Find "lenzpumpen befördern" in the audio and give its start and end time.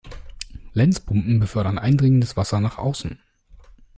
0.73-1.77